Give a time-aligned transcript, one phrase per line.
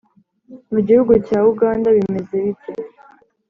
[0.71, 2.71] mu gihugu cya uganda bimeza bite,